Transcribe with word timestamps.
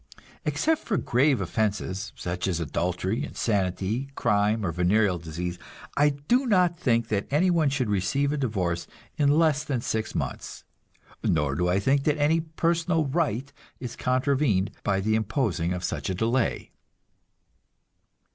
Except 0.45 0.83
for 0.83 0.97
grave 0.97 1.41
offenses, 1.41 2.11
such 2.15 2.47
as 2.47 2.59
adultery, 2.59 3.23
insanity, 3.23 4.09
crime 4.15 4.65
or 4.65 4.71
venereal 4.71 5.19
disease, 5.19 5.59
I 5.95 6.09
do 6.09 6.47
not 6.47 6.75
think 6.75 7.09
that 7.09 7.27
anyone 7.29 7.69
should 7.69 7.87
receive 7.87 8.31
a 8.31 8.37
divorce 8.37 8.87
in 9.19 9.37
less 9.37 9.63
than 9.63 9.79
six 9.81 10.15
months, 10.15 10.63
nor 11.23 11.53
do 11.53 11.69
I 11.69 11.79
think 11.79 12.05
that 12.05 12.17
any 12.17 12.39
personal 12.41 13.05
right 13.05 13.53
is 13.79 13.95
contravened 13.95 14.71
by 14.83 15.01
the 15.01 15.13
imposing 15.13 15.71
of 15.71 15.83
such 15.83 16.09
a 16.09 16.15
delay. 16.15 16.71